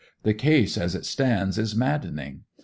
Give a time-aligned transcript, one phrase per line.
[0.23, 2.43] 'The case as it stands is maddening.